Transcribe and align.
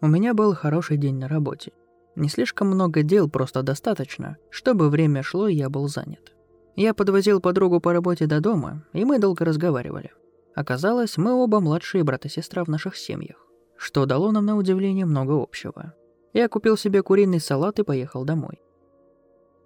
У 0.00 0.06
меня 0.06 0.34
был 0.34 0.54
хороший 0.54 0.96
день 0.96 1.16
на 1.16 1.28
работе. 1.28 1.72
Не 2.16 2.28
слишком 2.28 2.68
много 2.68 3.02
дел, 3.02 3.28
просто 3.28 3.62
достаточно, 3.62 4.36
чтобы 4.50 4.90
время 4.90 5.22
шло 5.22 5.48
и 5.48 5.54
я 5.54 5.68
был 5.68 5.88
занят. 5.88 6.32
Я 6.76 6.94
подвозил 6.94 7.40
подругу 7.40 7.80
по 7.80 7.92
работе 7.92 8.26
до 8.26 8.40
дома, 8.40 8.84
и 8.92 9.04
мы 9.04 9.18
долго 9.18 9.44
разговаривали. 9.44 10.12
Оказалось, 10.54 11.16
мы 11.16 11.32
оба 11.34 11.60
младшие 11.60 12.04
брат 12.04 12.26
и 12.26 12.28
сестра 12.28 12.64
в 12.64 12.68
наших 12.68 12.96
семьях, 12.96 13.36
что 13.76 14.06
дало 14.06 14.30
нам 14.30 14.46
на 14.46 14.56
удивление 14.56 15.06
много 15.06 15.40
общего. 15.40 15.94
Я 16.32 16.48
купил 16.48 16.76
себе 16.76 17.02
куриный 17.02 17.40
салат 17.40 17.78
и 17.78 17.84
поехал 17.84 18.24
домой. 18.24 18.60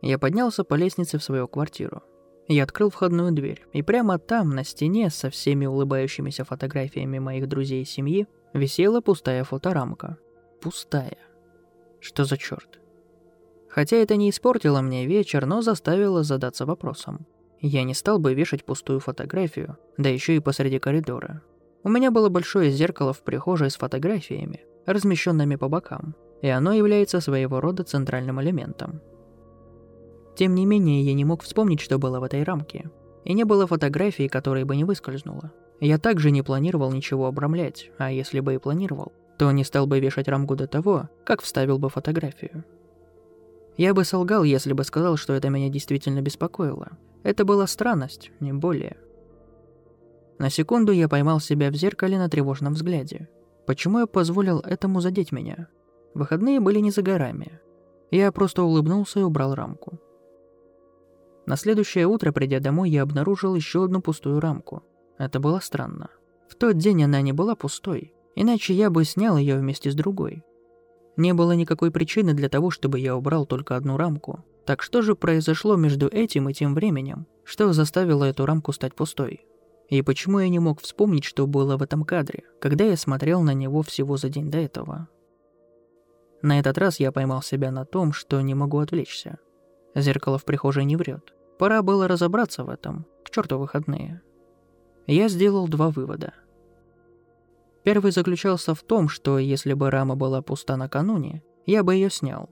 Я 0.01 0.19
поднялся 0.19 0.65
по 0.65 0.75
лестнице 0.75 1.19
в 1.19 1.25
свою 1.25 1.49
квартиру. 1.49 2.03
Я 2.47 2.65
открыл 2.65 2.89
входную 2.89 3.33
дверь, 3.33 3.67
и 3.73 3.83
прямо 3.83 4.19
там, 4.19 4.51
на 4.51 4.65
стене, 4.65 5.11
со 5.11 5.29
всеми 5.29 5.67
улыбающимися 5.67 6.45
фотографиями 6.45 7.19
моих 7.19 7.47
друзей 7.47 7.83
и 7.83 7.87
семьи, 7.87 8.27
висела 8.53 9.01
пустая 9.01 9.45
фоторамка, 9.45 10.19
пустая. 10.61 11.19
Что 12.01 12.25
за 12.25 12.37
черт? 12.37 12.81
Хотя 13.69 13.97
это 13.97 14.17
не 14.17 14.31
испортило 14.31 14.81
мне 14.81 15.07
вечер, 15.07 15.47
но 15.47 15.63
заставило 15.63 16.23
задаться 16.23 16.67
вопросом. 16.67 17.27
Я 17.61 17.83
не 17.85 17.95
стал 17.95 18.19
бы 18.19 18.35
вешать 18.35 18.65
пустую 18.65 19.01
фотографию, 19.01 19.77
да 19.97 20.09
еще 20.09 20.37
и 20.37 20.41
посреди 20.41 20.79
коридора. 20.79 21.43
У 21.83 21.89
меня 21.89 22.11
было 22.11 22.29
большое 22.29 22.71
зеркало 22.71 23.13
в 23.13 23.23
прихожей 23.23 23.71
с 23.71 23.77
фотографиями, 23.77 24.65
размещенными 24.87 25.57
по 25.57 25.69
бокам, 25.69 26.15
и 26.41 26.49
оно 26.49 26.73
является 26.73 27.21
своего 27.21 27.61
рода 27.61 27.85
центральным 27.85 28.41
элементом. 28.41 29.01
Тем 30.37 30.55
не 30.55 30.67
менее, 30.67 31.03
я 31.03 31.15
не 31.15 31.25
мог 31.25 31.43
вспомнить, 31.43 31.81
что 31.81 31.99
было 31.99 32.21
в 32.21 32.23
этой 32.23 32.45
рамке, 32.45 32.91
и 33.25 33.33
не 33.33 33.45
было 33.45 33.67
фотографии, 33.67 34.29
которой 34.29 34.65
бы 34.65 34.77
не 34.77 34.85
выскользнула. 34.85 35.53
Я 35.81 35.99
также 35.99 36.31
не 36.31 36.43
планировал 36.43 36.93
ничего 36.93 37.27
обрамлять, 37.27 37.91
а 37.99 38.11
если 38.11 38.41
бы 38.41 38.55
и 38.55 38.59
планировал, 38.59 39.13
то 39.39 39.51
не 39.53 39.65
стал 39.65 39.87
бы 39.87 40.01
вешать 40.01 40.29
рамку 40.29 40.57
до 40.57 40.67
того, 40.67 41.09
как 41.25 41.43
вставил 41.43 41.79
бы 41.79 41.89
фотографию. 41.89 42.65
Я 43.77 43.95
бы 43.95 44.05
солгал, 44.05 44.43
если 44.43 44.73
бы 44.73 44.83
сказал, 44.83 45.17
что 45.17 45.35
это 45.35 45.51
меня 45.51 45.69
действительно 45.69 46.21
беспокоило. 46.21 46.99
Это 47.23 47.45
была 47.45 47.69
странность, 47.69 48.33
не 48.41 48.53
более. 48.53 48.97
На 50.39 50.51
секунду 50.51 50.91
я 50.91 51.09
поймал 51.09 51.39
себя 51.39 51.71
в 51.71 51.75
зеркале 51.75 52.19
на 52.19 52.29
тревожном 52.29 52.75
взгляде. 52.75 53.29
Почему 53.67 54.01
я 54.01 54.07
позволил 54.07 54.61
этому 54.61 55.01
задеть 55.01 55.31
меня? 55.31 55.69
Выходные 56.15 56.59
были 56.59 56.81
не 56.81 56.91
за 56.91 57.03
горами. 57.03 57.61
Я 58.11 58.33
просто 58.33 58.65
улыбнулся 58.65 59.21
и 59.21 59.23
убрал 59.23 59.55
рамку. 59.55 60.01
На 61.47 61.57
следующее 61.57 62.07
утро, 62.07 62.33
придя 62.33 62.61
домой, 62.61 62.91
я 62.91 63.03
обнаружил 63.03 63.55
еще 63.55 63.85
одну 63.85 64.01
пустую 64.01 64.41
рамку. 64.41 64.83
Это 65.19 65.41
было 65.41 65.59
странно. 65.59 66.11
В 66.49 66.55
тот 66.55 66.79
день 66.79 67.05
она 67.05 67.21
не 67.21 67.33
была 67.33 67.55
пустой. 67.55 68.15
Иначе 68.35 68.73
я 68.73 68.89
бы 68.89 69.05
снял 69.05 69.37
ее 69.37 69.57
вместе 69.57 69.91
с 69.91 69.95
другой. 69.95 70.45
Не 71.17 71.35
было 71.35 71.53
никакой 71.53 71.91
причины 71.91 72.33
для 72.33 72.49
того, 72.49 72.71
чтобы 72.71 73.01
я 73.01 73.17
убрал 73.17 73.45
только 73.45 73.77
одну 73.77 73.97
рамку. 73.97 74.45
Так 74.65 74.83
что 74.83 75.03
же 75.03 75.17
произошло 75.17 75.77
между 75.77 76.07
этим 76.07 76.49
и 76.49 76.55
тем 76.55 76.75
временем, 76.75 77.27
что 77.43 77.73
заставило 77.73 78.25
эту 78.25 78.47
рамку 78.47 78.73
стать 78.73 78.95
пустой? 78.95 79.45
И 79.89 80.03
почему 80.03 80.39
я 80.39 80.49
не 80.49 80.59
мог 80.59 80.81
вспомнить, 80.81 81.25
что 81.25 81.47
было 81.47 81.77
в 81.77 81.83
этом 81.83 82.05
кадре, 82.05 82.45
когда 82.61 82.85
я 82.85 82.97
смотрел 82.97 83.43
на 83.43 83.55
него 83.55 83.83
всего 83.83 84.17
за 84.17 84.29
день 84.29 84.51
до 84.51 84.59
этого? 84.59 85.09
На 86.43 86.61
этот 86.61 86.79
раз 86.79 87.01
я 87.01 87.11
поймал 87.11 87.43
себя 87.43 87.73
на 87.73 87.85
том, 87.85 88.13
что 88.13 88.41
не 88.41 88.55
могу 88.55 88.79
отвлечься. 88.79 89.39
Зеркало 89.95 90.39
в 90.39 90.45
прихожей 90.45 90.85
не 90.85 90.97
врет. 90.97 91.35
Пора 91.59 91.83
было 91.83 92.07
разобраться 92.07 92.63
в 92.63 92.71
этом, 92.71 93.07
к 93.25 93.31
черту 93.31 93.59
выходные. 93.59 94.23
Я 95.09 95.29
сделал 95.29 95.67
два 95.67 95.91
вывода– 95.91 96.33
Первый 97.89 98.13
заключался 98.13 98.75
в 98.75 98.83
том, 98.83 99.09
что 99.09 99.39
если 99.39 99.73
бы 99.73 99.91
рама 99.91 100.15
была 100.15 100.43
пуста 100.43 100.77
накануне, 100.77 101.43
я 101.65 101.83
бы 101.83 101.95
ее 101.95 102.11
снял. 102.11 102.51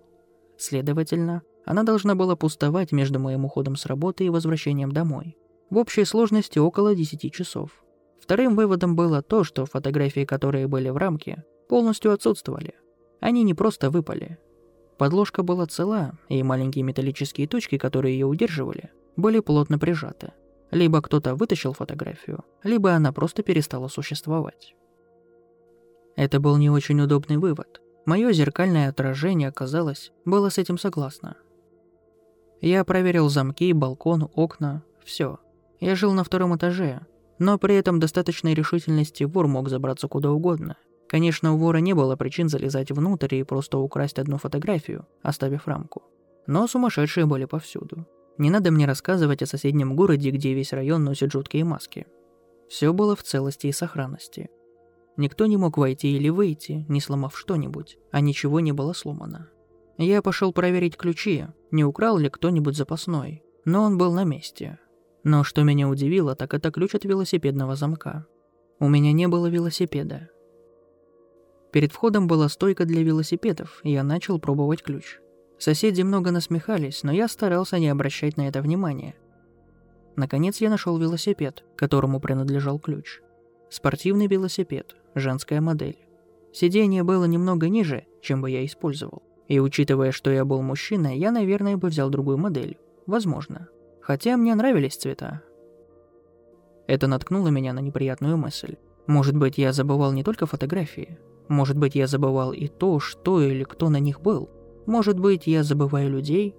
Следовательно, 0.56 1.42
она 1.66 1.82
должна 1.82 2.14
была 2.14 2.36
пустовать 2.36 2.90
между 2.90 3.18
моим 3.18 3.44
уходом 3.44 3.76
с 3.76 3.84
работы 3.84 4.24
и 4.24 4.30
возвращением 4.30 4.92
домой. 4.92 5.36
В 5.68 5.76
общей 5.76 6.06
сложности 6.06 6.58
около 6.58 6.94
10 6.94 7.30
часов. 7.34 7.70
Вторым 8.18 8.56
выводом 8.56 8.96
было 8.96 9.20
то, 9.20 9.44
что 9.44 9.66
фотографии, 9.66 10.24
которые 10.24 10.68
были 10.68 10.88
в 10.88 10.96
рамке, 10.96 11.44
полностью 11.68 12.12
отсутствовали. 12.12 12.72
Они 13.20 13.42
не 13.42 13.52
просто 13.52 13.90
выпали. 13.90 14.38
Подложка 14.96 15.42
была 15.42 15.66
цела, 15.66 16.18
и 16.30 16.42
маленькие 16.42 16.82
металлические 16.82 17.46
точки, 17.46 17.76
которые 17.76 18.18
ее 18.18 18.24
удерживали, 18.24 18.90
были 19.16 19.40
плотно 19.40 19.78
прижаты. 19.78 20.32
Либо 20.70 21.00
кто-то 21.00 21.34
вытащил 21.34 21.72
фотографию, 21.72 22.44
либо 22.62 22.92
она 22.92 23.12
просто 23.12 23.42
перестала 23.42 23.88
существовать. 23.88 24.74
Это 26.16 26.40
был 26.40 26.56
не 26.56 26.70
очень 26.70 27.00
удобный 27.00 27.36
вывод. 27.36 27.80
Мое 28.06 28.32
зеркальное 28.32 28.88
отражение, 28.88 29.52
казалось, 29.52 30.12
было 30.24 30.48
с 30.48 30.58
этим 30.58 30.78
согласно. 30.78 31.36
Я 32.60 32.84
проверил 32.84 33.28
замки, 33.28 33.72
балкон, 33.72 34.30
окна, 34.34 34.82
все. 35.04 35.38
Я 35.78 35.94
жил 35.94 36.12
на 36.12 36.24
втором 36.24 36.56
этаже, 36.56 37.02
но 37.38 37.58
при 37.58 37.74
этом 37.74 38.00
достаточной 38.00 38.54
решительности 38.54 39.24
вор 39.24 39.46
мог 39.46 39.68
забраться 39.68 40.08
куда 40.08 40.30
угодно. 40.30 40.76
Конечно, 41.06 41.54
у 41.54 41.58
вора 41.58 41.78
не 41.78 41.92
было 41.92 42.16
причин 42.16 42.48
залезать 42.48 42.90
внутрь 42.90 43.36
и 43.36 43.44
просто 43.44 43.78
украсть 43.78 44.18
одну 44.18 44.38
фотографию, 44.38 45.06
оставив 45.22 45.68
рамку. 45.68 46.02
Но 46.46 46.66
сумасшедшие 46.66 47.26
были 47.26 47.44
повсюду. 47.44 48.06
Не 48.38 48.50
надо 48.50 48.70
мне 48.70 48.86
рассказывать 48.86 49.42
о 49.42 49.46
соседнем 49.46 49.96
городе, 49.96 50.30
где 50.30 50.52
весь 50.52 50.72
район 50.72 51.04
носит 51.04 51.32
жуткие 51.32 51.64
маски. 51.64 52.06
Все 52.68 52.92
было 52.92 53.16
в 53.16 53.22
целости 53.22 53.68
и 53.68 53.72
сохранности. 53.72 54.50
Никто 55.16 55.46
не 55.46 55.56
мог 55.56 55.78
войти 55.78 56.14
или 56.14 56.28
выйти, 56.28 56.84
не 56.88 57.00
сломав 57.00 57.38
что-нибудь, 57.38 57.98
а 58.10 58.20
ничего 58.20 58.60
не 58.60 58.72
было 58.72 58.92
сломано. 58.92 59.48
Я 59.96 60.20
пошел 60.20 60.52
проверить 60.52 60.96
ключи, 60.96 61.46
не 61.70 61.84
украл 61.84 62.18
ли 62.18 62.28
кто-нибудь 62.28 62.76
запасной, 62.76 63.42
но 63.64 63.82
он 63.82 63.96
был 63.96 64.12
на 64.12 64.24
месте. 64.24 64.78
Но 65.24 65.42
что 65.42 65.62
меня 65.62 65.88
удивило, 65.88 66.34
так 66.34 66.52
это 66.52 66.70
ключ 66.70 66.94
от 66.94 67.04
велосипедного 67.04 67.76
замка. 67.76 68.26
У 68.78 68.88
меня 68.88 69.12
не 69.12 69.26
было 69.26 69.46
велосипеда. 69.46 70.28
Перед 71.72 71.92
входом 71.92 72.26
была 72.26 72.48
стойка 72.48 72.84
для 72.84 73.02
велосипедов, 73.02 73.80
и 73.82 73.92
я 73.92 74.02
начал 74.02 74.38
пробовать 74.38 74.82
ключ. 74.82 75.18
Соседи 75.58 76.02
много 76.02 76.30
насмехались, 76.30 77.02
но 77.02 77.12
я 77.12 77.28
старался 77.28 77.78
не 77.78 77.88
обращать 77.88 78.36
на 78.36 78.48
это 78.48 78.60
внимания. 78.60 79.14
Наконец 80.16 80.60
я 80.60 80.70
нашел 80.70 80.98
велосипед, 80.98 81.64
которому 81.76 82.20
принадлежал 82.20 82.78
ключ. 82.78 83.20
Спортивный 83.70 84.26
велосипед, 84.26 84.96
женская 85.14 85.60
модель. 85.60 85.98
Сиденье 86.52 87.02
было 87.02 87.24
немного 87.24 87.68
ниже, 87.68 88.06
чем 88.22 88.42
бы 88.42 88.50
я 88.50 88.64
использовал. 88.64 89.22
И 89.48 89.60
учитывая, 89.60 90.12
что 90.12 90.30
я 90.30 90.44
был 90.44 90.62
мужчиной, 90.62 91.18
я, 91.18 91.30
наверное, 91.30 91.76
бы 91.76 91.88
взял 91.88 92.10
другую 92.10 92.38
модель. 92.38 92.78
Возможно. 93.06 93.68
Хотя 94.00 94.36
мне 94.36 94.54
нравились 94.54 94.96
цвета. 94.96 95.42
Это 96.86 97.06
наткнуло 97.06 97.48
меня 97.48 97.72
на 97.72 97.80
неприятную 97.80 98.36
мысль. 98.36 98.76
Может 99.06 99.36
быть, 99.36 99.58
я 99.58 99.72
забывал 99.72 100.12
не 100.12 100.24
только 100.24 100.46
фотографии. 100.46 101.18
Может 101.48 101.76
быть, 101.76 101.94
я 101.94 102.06
забывал 102.06 102.52
и 102.52 102.68
то, 102.68 102.98
что 103.00 103.40
или 103.40 103.64
кто 103.64 103.88
на 103.88 103.98
них 103.98 104.20
был. 104.20 104.48
Может 104.86 105.18
быть, 105.18 105.46
я 105.46 105.64
забываю 105.64 106.10
людей. 106.10 106.54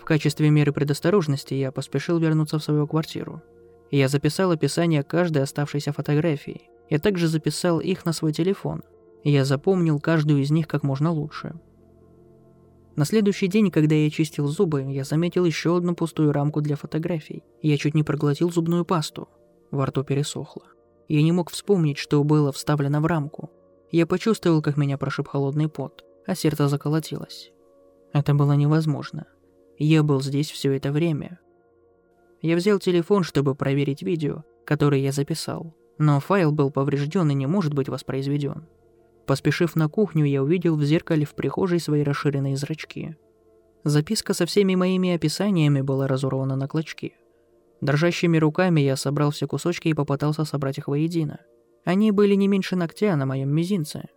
В 0.00 0.04
качестве 0.04 0.50
меры 0.50 0.72
предосторожности 0.72 1.54
я 1.54 1.70
поспешил 1.70 2.18
вернуться 2.18 2.58
в 2.58 2.64
свою 2.64 2.86
квартиру. 2.86 3.42
Я 3.90 4.08
записал 4.08 4.50
описание 4.50 5.02
каждой 5.02 5.42
оставшейся 5.42 5.92
фотографии. 5.92 6.70
Я 6.88 6.98
также 6.98 7.28
записал 7.28 7.80
их 7.80 8.04
на 8.04 8.12
свой 8.12 8.32
телефон. 8.32 8.82
Я 9.24 9.44
запомнил 9.44 10.00
каждую 10.00 10.40
из 10.40 10.50
них 10.50 10.66
как 10.68 10.82
можно 10.82 11.10
лучше. 11.10 11.54
На 12.94 13.04
следующий 13.04 13.48
день, 13.48 13.70
когда 13.70 13.94
я 13.94 14.08
чистил 14.08 14.46
зубы, 14.46 14.86
я 14.88 15.04
заметил 15.04 15.44
еще 15.44 15.76
одну 15.76 15.94
пустую 15.94 16.32
рамку 16.32 16.62
для 16.62 16.76
фотографий. 16.76 17.44
Я 17.60 17.76
чуть 17.76 17.94
не 17.94 18.02
проглотил 18.02 18.50
зубную 18.50 18.86
пасту. 18.86 19.28
Во 19.70 19.84
рту 19.84 20.02
пересохло. 20.02 20.62
Я 21.08 21.22
не 21.22 21.32
мог 21.32 21.50
вспомнить, 21.50 21.98
что 21.98 22.24
было 22.24 22.52
вставлено 22.52 23.00
в 23.00 23.06
рамку. 23.06 23.50
Я 23.90 24.06
почувствовал, 24.06 24.62
как 24.62 24.76
меня 24.76 24.96
прошиб 24.96 25.28
холодный 25.28 25.68
пот, 25.68 26.04
а 26.26 26.34
сердце 26.34 26.68
заколотилось. 26.68 27.52
Это 28.16 28.32
было 28.32 28.52
невозможно. 28.52 29.26
Я 29.76 30.02
был 30.02 30.22
здесь 30.22 30.50
все 30.50 30.72
это 30.72 30.90
время. 30.90 31.38
Я 32.40 32.56
взял 32.56 32.78
телефон, 32.78 33.24
чтобы 33.24 33.54
проверить 33.54 34.02
видео, 34.02 34.42
которое 34.64 35.02
я 35.02 35.12
записал, 35.12 35.76
но 35.98 36.18
файл 36.18 36.50
был 36.50 36.70
поврежден 36.70 37.28
и 37.30 37.34
не 37.34 37.46
может 37.46 37.74
быть 37.74 37.90
воспроизведен. 37.90 38.64
Поспешив 39.26 39.76
на 39.76 39.90
кухню, 39.90 40.24
я 40.24 40.42
увидел 40.42 40.76
в 40.76 40.82
зеркале 40.82 41.26
в 41.26 41.34
прихожей 41.34 41.78
свои 41.78 42.02
расширенные 42.02 42.56
зрачки. 42.56 43.18
Записка 43.84 44.32
со 44.32 44.46
всеми 44.46 44.76
моими 44.76 45.12
описаниями 45.14 45.82
была 45.82 46.06
разорвана 46.06 46.56
на 46.56 46.68
клочки. 46.68 47.12
Дрожащими 47.82 48.38
руками 48.38 48.80
я 48.80 48.96
собрал 48.96 49.30
все 49.30 49.46
кусочки 49.46 49.88
и 49.88 49.94
попытался 49.94 50.46
собрать 50.46 50.78
их 50.78 50.88
воедино. 50.88 51.40
Они 51.84 52.12
были 52.12 52.34
не 52.34 52.48
меньше 52.48 52.76
ногтя 52.76 53.14
на 53.14 53.26
моем 53.26 53.50
мизинце. 53.50 54.08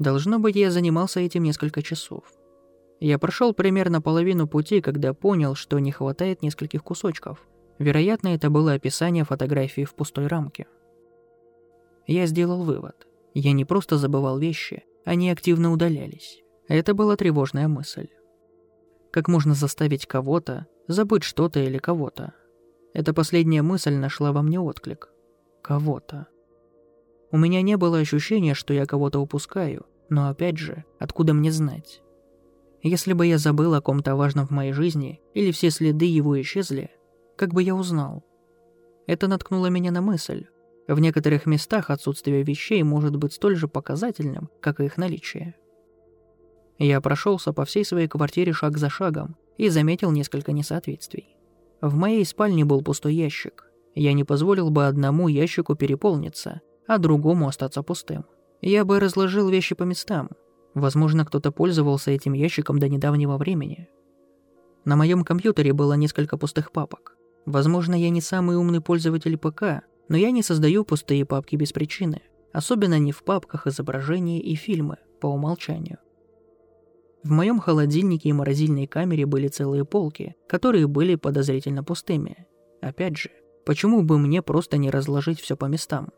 Должно 0.00 0.40
быть, 0.40 0.56
я 0.56 0.72
занимался 0.72 1.20
этим 1.20 1.44
несколько 1.44 1.82
часов. 1.84 2.24
Я 3.00 3.18
прошел 3.18 3.54
примерно 3.54 4.00
половину 4.02 4.48
пути, 4.48 4.80
когда 4.80 5.14
понял, 5.14 5.54
что 5.54 5.78
не 5.78 5.92
хватает 5.92 6.42
нескольких 6.42 6.82
кусочков. 6.82 7.46
Вероятно, 7.78 8.28
это 8.28 8.50
было 8.50 8.72
описание 8.72 9.24
фотографии 9.24 9.84
в 9.84 9.94
пустой 9.94 10.26
рамке. 10.26 10.66
Я 12.06 12.26
сделал 12.26 12.64
вывод. 12.64 13.06
Я 13.34 13.52
не 13.52 13.64
просто 13.64 13.98
забывал 13.98 14.38
вещи, 14.38 14.84
они 15.04 15.30
активно 15.30 15.72
удалялись. 15.72 16.42
Это 16.66 16.94
была 16.94 17.16
тревожная 17.16 17.68
мысль. 17.68 18.08
Как 19.12 19.28
можно 19.28 19.54
заставить 19.54 20.06
кого-то 20.06 20.66
забыть 20.88 21.22
что-то 21.22 21.60
или 21.60 21.78
кого-то? 21.78 22.32
Эта 22.94 23.14
последняя 23.14 23.62
мысль 23.62 23.94
нашла 23.94 24.32
во 24.32 24.42
мне 24.42 24.58
отклик. 24.58 25.10
Кого-то. 25.62 26.26
У 27.30 27.36
меня 27.36 27.62
не 27.62 27.76
было 27.76 27.98
ощущения, 27.98 28.54
что 28.54 28.72
я 28.72 28.86
кого-то 28.86 29.20
упускаю, 29.20 29.86
но 30.08 30.28
опять 30.28 30.56
же, 30.56 30.84
откуда 30.98 31.34
мне 31.34 31.52
знать? 31.52 32.02
Если 32.82 33.12
бы 33.12 33.26
я 33.26 33.38
забыл 33.38 33.74
о 33.74 33.80
ком-то 33.80 34.14
важном 34.14 34.46
в 34.46 34.50
моей 34.50 34.72
жизни, 34.72 35.20
или 35.34 35.50
все 35.50 35.70
следы 35.70 36.04
его 36.04 36.40
исчезли, 36.40 36.90
как 37.36 37.52
бы 37.52 37.62
я 37.62 37.74
узнал? 37.74 38.24
Это 39.06 39.26
наткнуло 39.26 39.66
меня 39.66 39.90
на 39.90 40.00
мысль. 40.00 40.46
В 40.86 41.00
некоторых 41.00 41.46
местах 41.46 41.90
отсутствие 41.90 42.42
вещей 42.42 42.82
может 42.82 43.16
быть 43.16 43.32
столь 43.32 43.56
же 43.56 43.68
показательным, 43.68 44.48
как 44.60 44.80
и 44.80 44.84
их 44.84 44.96
наличие. 44.96 45.56
Я 46.78 47.00
прошелся 47.00 47.52
по 47.52 47.64
всей 47.64 47.84
своей 47.84 48.06
квартире 48.06 48.52
шаг 48.52 48.78
за 48.78 48.88
шагом 48.88 49.36
и 49.56 49.68
заметил 49.68 50.12
несколько 50.12 50.52
несоответствий. 50.52 51.36
В 51.80 51.94
моей 51.94 52.24
спальне 52.24 52.64
был 52.64 52.82
пустой 52.82 53.14
ящик. 53.14 53.64
Я 53.94 54.12
не 54.12 54.24
позволил 54.24 54.70
бы 54.70 54.86
одному 54.86 55.28
ящику 55.28 55.74
переполниться, 55.74 56.60
а 56.86 56.98
другому 56.98 57.48
остаться 57.48 57.82
пустым. 57.82 58.24
Я 58.60 58.84
бы 58.84 59.00
разложил 59.00 59.48
вещи 59.48 59.74
по 59.74 59.82
местам, 59.82 60.30
Возможно, 60.74 61.24
кто-то 61.24 61.50
пользовался 61.50 62.10
этим 62.10 62.32
ящиком 62.32 62.78
до 62.78 62.88
недавнего 62.88 63.36
времени. 63.36 63.88
На 64.84 64.96
моем 64.96 65.24
компьютере 65.24 65.72
было 65.72 65.94
несколько 65.94 66.36
пустых 66.36 66.72
папок. 66.72 67.16
Возможно, 67.46 67.94
я 67.94 68.10
не 68.10 68.20
самый 68.20 68.56
умный 68.56 68.80
пользователь 68.80 69.36
ПК, 69.36 69.82
но 70.08 70.16
я 70.16 70.30
не 70.30 70.42
создаю 70.42 70.84
пустые 70.84 71.24
папки 71.24 71.56
без 71.56 71.72
причины, 71.72 72.22
особенно 72.52 72.98
не 72.98 73.12
в 73.12 73.22
папках 73.24 73.66
изображения 73.66 74.40
и 74.40 74.54
фильмы 74.54 74.98
по 75.20 75.26
умолчанию. 75.26 75.98
В 77.24 77.30
моем 77.30 77.58
холодильнике 77.58 78.28
и 78.28 78.32
морозильной 78.32 78.86
камере 78.86 79.26
были 79.26 79.48
целые 79.48 79.84
полки, 79.84 80.36
которые 80.48 80.86
были 80.86 81.16
подозрительно 81.16 81.82
пустыми. 81.82 82.46
Опять 82.80 83.16
же, 83.16 83.30
почему 83.66 84.02
бы 84.02 84.18
мне 84.18 84.40
просто 84.40 84.76
не 84.76 84.88
разложить 84.88 85.40
все 85.40 85.56
по 85.56 85.64
местам? 85.64 86.10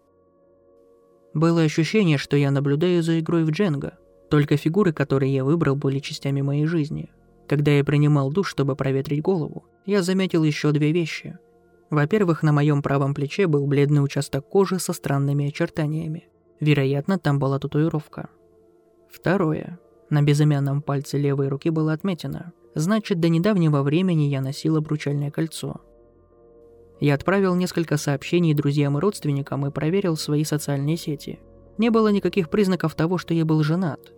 Было 1.33 1.63
ощущение, 1.63 2.19
что 2.19 2.37
я 2.37 2.51
наблюдаю 2.51 3.03
за 3.03 3.19
игрой 3.19 3.45
в 3.45 3.51
Дженга, 3.51 3.99
только 4.31 4.57
фигуры, 4.57 4.93
которые 4.93 5.35
я 5.35 5.45
выбрал, 5.45 5.77
были 5.77 5.99
частями 5.99 6.41
моей 6.41 6.65
жизни. 6.65 7.11
Когда 7.49 7.73
я 7.73 7.85
принимал 7.85 8.31
душ, 8.31 8.49
чтобы 8.49 8.77
проветрить 8.77 9.23
голову, 9.23 9.67
я 9.85 10.03
заметил 10.03 10.45
еще 10.45 10.71
две 10.71 10.93
вещи. 10.93 11.37
Во-первых, 11.91 12.45
на 12.45 12.53
моем 12.53 12.81
правом 12.81 13.13
плече 13.13 13.49
был 13.49 13.67
бледный 13.67 14.05
участок 14.05 14.49
кожи 14.49 14.79
со 14.79 14.93
странными 14.93 15.49
очертаниями. 15.49 16.29
Вероятно, 16.61 17.19
там 17.19 17.41
была 17.41 17.59
татуировка. 17.59 18.29
Второе. 19.11 19.81
На 20.11 20.23
безымянном 20.23 20.83
пальце 20.83 21.19
левой 21.19 21.49
руки 21.49 21.71
было 21.71 21.93
отметено. 21.93 22.53
Значит, 22.77 23.19
до 23.19 23.29
недавнего 23.29 23.83
времени 23.83 24.25
я 24.25 24.41
носил 24.41 24.77
обручальное 24.77 25.33
кольцо. 25.33 25.81
Я 27.01 27.15
отправил 27.15 27.57
несколько 27.57 27.97
сообщений 27.97 28.55
друзьям 28.55 28.97
и 28.97 29.01
родственникам 29.01 29.67
и 29.67 29.73
проверил 29.73 30.17
свои 30.17 30.45
социальные 30.45 30.97
сети. 30.97 31.41
Не 31.79 31.91
было 31.91 32.09
никаких 32.09 32.51
признаков 32.51 32.95
того, 32.95 33.19
что 33.19 33.35
я 33.35 33.45
был 33.45 33.63
женат, 33.65 34.13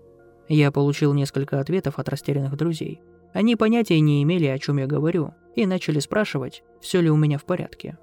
я 0.49 0.71
получил 0.71 1.15
несколько 1.15 1.61
ответов 1.61 1.99
от 1.99 2.09
растерянных 2.09 2.57
друзей. 2.57 3.01
Они 3.33 3.57
понятия 3.57 4.01
не 4.01 4.23
имели, 4.23 4.47
о 4.47 4.59
чем 4.59 4.79
я 4.79 4.87
говорю, 4.87 5.35
и 5.55 5.67
начали 5.67 6.01
спрашивать, 6.01 6.63
все 6.81 7.01
ли 7.01 7.11
у 7.11 7.17
меня 7.17 7.39
в 7.39 7.45
порядке. 7.45 7.99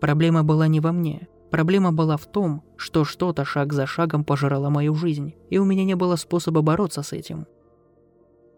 Проблема 0.00 0.42
была 0.42 0.66
не 0.68 0.80
во 0.80 0.92
мне. 0.92 1.28
Проблема 1.50 1.92
была 1.92 2.16
в 2.16 2.26
том, 2.26 2.64
что 2.76 3.04
что-то 3.04 3.44
шаг 3.44 3.72
за 3.72 3.86
шагом 3.86 4.24
пожирало 4.24 4.70
мою 4.70 4.94
жизнь, 4.94 5.34
и 5.50 5.58
у 5.58 5.64
меня 5.64 5.84
не 5.84 5.94
было 5.94 6.16
способа 6.16 6.62
бороться 6.62 7.02
с 7.02 7.12
этим. 7.12 7.46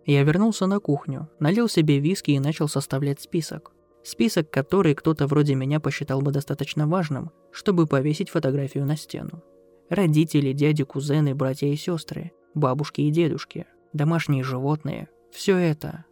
Я 0.06 0.22
вернулся 0.22 0.66
на 0.66 0.78
кухню, 0.80 1.28
налил 1.40 1.68
себе 1.68 1.98
виски 1.98 2.30
и 2.30 2.38
начал 2.38 2.68
составлять 2.68 3.20
список. 3.20 3.72
Список, 4.04 4.50
который 4.50 4.94
кто-то 4.94 5.26
вроде 5.26 5.54
меня 5.54 5.80
посчитал 5.80 6.20
бы 6.20 6.30
достаточно 6.30 6.86
важным, 6.86 7.32
чтобы 7.50 7.86
повесить 7.86 8.28
фотографию 8.28 8.84
на 8.84 8.96
стену. 8.96 9.42
Родители, 9.90 10.52
дяди, 10.52 10.82
кузены, 10.82 11.34
братья 11.34 11.66
и 11.66 11.76
сестры, 11.76 12.32
бабушки 12.54 13.02
и 13.02 13.10
дедушки, 13.10 13.66
домашние 13.92 14.42
животные– 14.42 15.08
все 15.30 15.56
это. 15.56 16.04